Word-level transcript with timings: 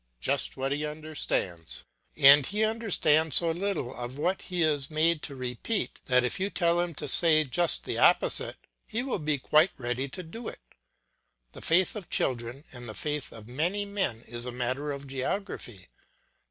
Just 0.19 0.57
what 0.57 0.71
he 0.71 0.83
understands; 0.83 1.83
and 2.17 2.47
he 2.47 2.63
understands 2.63 3.35
so 3.35 3.51
little 3.51 3.93
of 3.95 4.17
what 4.17 4.41
he 4.41 4.63
is 4.63 4.89
made 4.89 5.21
to 5.21 5.35
repeat 5.35 5.99
that 6.05 6.23
if 6.23 6.39
you 6.39 6.49
tell 6.49 6.81
him 6.81 6.95
to 6.95 7.07
say 7.07 7.43
just 7.43 7.83
the 7.83 7.99
opposite 7.99 8.55
he 8.87 9.03
will 9.03 9.19
be 9.19 9.37
quite 9.37 9.69
ready 9.77 10.09
to 10.09 10.23
do 10.23 10.47
it. 10.47 10.73
The 11.51 11.61
faith 11.61 11.95
of 11.95 12.09
children 12.09 12.63
and 12.71 12.89
the 12.89 12.95
faith 12.95 13.31
of 13.31 13.47
many 13.47 13.85
men 13.85 14.23
is 14.27 14.47
a 14.47 14.51
matter 14.51 14.91
of 14.91 15.05
geography. 15.05 15.89